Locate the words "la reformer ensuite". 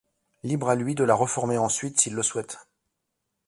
1.03-1.99